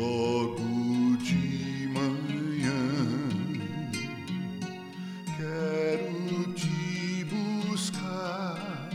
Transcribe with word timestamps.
logo 0.00 1.16
de 1.18 1.88
manhã. 1.92 2.82
Quero 5.36 6.54
te 6.54 7.24
buscar, 7.24 8.88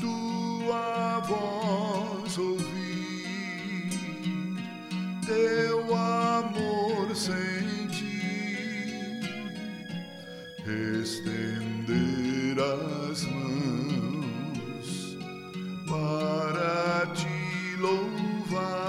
tua 0.00 1.18
voz 1.26 2.38
ouvir, 2.38 3.90
teu 5.26 5.92
amor 5.92 7.16
sentir, 7.16 7.98
estender 11.02 12.56
as 12.60 13.24
mãos 13.24 14.88
para 15.88 17.06
te 17.12 17.76
louvar. 17.80 18.81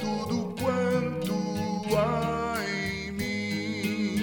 tudo 0.00 0.54
quanto 0.58 1.34
há 1.94 2.56
em 2.66 3.12
mim. 3.12 4.22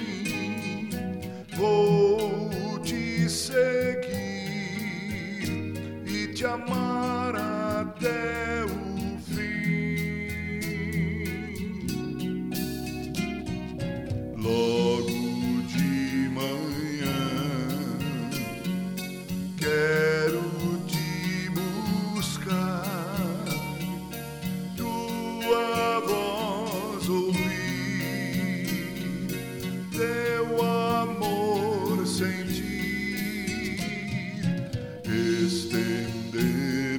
Vou 1.56 2.80
te 2.80 3.30
seguir 3.30 4.10
e 6.04 6.26
te 6.34 6.44
amar 6.44 7.13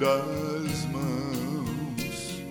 estender 0.05 0.71
as 0.71 0.85
mãos 0.85 2.43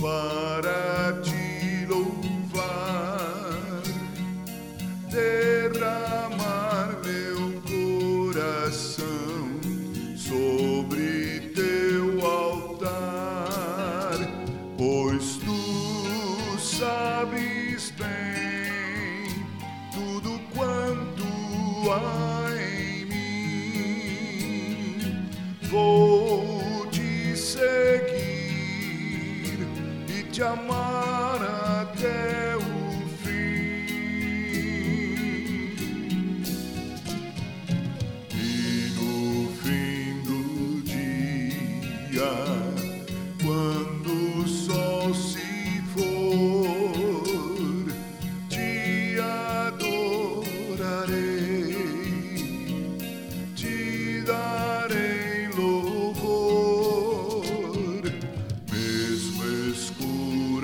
para 0.00 1.20
te 1.22 1.86
louvar, 1.86 3.48
derramar 5.10 6.98
meu 7.04 7.62
coração 7.62 9.58
sobre 10.16 11.52
teu 11.54 12.26
altar, 12.26 14.18
pois 14.76 15.38
tu 15.38 16.58
sabes 16.58 17.90
bem 17.92 19.46
tudo 19.92 20.38
quanto 20.54 21.24
há 21.90 22.45
te 30.36 30.42
amar 30.42 31.40
até 31.80 32.56
o 32.56 33.08
fim. 33.22 33.86
E 38.34 38.92
no 38.96 39.50
fim 39.62 40.20
do 40.26 40.82
dia, 40.84 42.55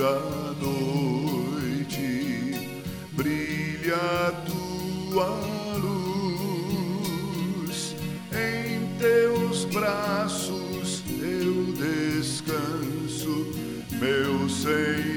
escura 0.03 0.09
a 0.09 0.53
noite, 0.61 2.01
brilha 3.13 4.33
tua 4.45 5.29
luz, 6.57 7.79
em 8.33 8.99
teus 8.99 9.65
braços 9.67 11.05
eu 11.21 11.73
descanso, 11.75 13.47
meu 14.01 14.49
Senhor. 14.49 15.12